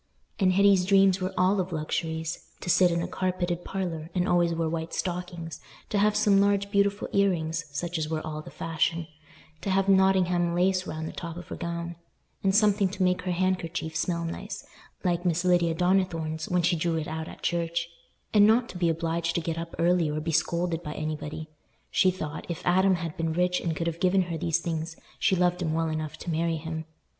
And 0.39 0.53
Hetty's 0.53 0.83
dreams 0.87 1.21
were 1.21 1.31
all 1.37 1.59
of 1.59 1.71
luxuries: 1.71 2.47
to 2.61 2.71
sit 2.71 2.89
in 2.89 3.03
a 3.03 3.07
carpeted 3.07 3.63
parlour, 3.63 4.09
and 4.15 4.27
always 4.27 4.51
wear 4.51 4.67
white 4.67 4.95
stockings; 4.95 5.61
to 5.91 5.99
have 5.99 6.15
some 6.15 6.41
large 6.41 6.71
beautiful 6.71 7.07
ear 7.13 7.29
rings, 7.29 7.65
such 7.71 7.99
as 7.99 8.09
were 8.09 8.25
all 8.25 8.41
the 8.41 8.49
fashion; 8.49 9.05
to 9.61 9.69
have 9.69 9.87
Nottingham 9.87 10.55
lace 10.55 10.87
round 10.87 11.07
the 11.07 11.11
top 11.11 11.37
of 11.37 11.49
her 11.49 11.55
gown, 11.55 11.97
and 12.41 12.55
something 12.55 12.89
to 12.89 13.03
make 13.03 13.21
her 13.21 13.31
handkerchief 13.31 13.95
smell 13.95 14.25
nice, 14.25 14.65
like 15.03 15.23
Miss 15.23 15.45
Lydia 15.45 15.75
Donnithorne's 15.75 16.49
when 16.49 16.63
she 16.63 16.75
drew 16.75 16.95
it 16.97 17.07
out 17.07 17.27
at 17.27 17.43
church; 17.43 17.87
and 18.33 18.47
not 18.47 18.69
to 18.69 18.79
be 18.79 18.89
obliged 18.89 19.35
to 19.35 19.39
get 19.41 19.59
up 19.59 19.75
early 19.77 20.09
or 20.09 20.19
be 20.19 20.31
scolded 20.31 20.81
by 20.81 20.95
anybody. 20.95 21.47
She 21.91 22.09
thought, 22.09 22.47
if 22.49 22.65
Adam 22.65 22.95
had 22.95 23.15
been 23.17 23.33
rich 23.33 23.61
and 23.61 23.75
could 23.75 23.85
have 23.85 23.99
given 23.99 24.23
her 24.23 24.37
these 24.39 24.57
things, 24.57 24.95
she 25.19 25.35
loved 25.35 25.61
him 25.61 25.75
well 25.75 25.89
enough 25.89 26.17
to 26.17 26.31
marry 26.31 26.57
him. 26.57 26.85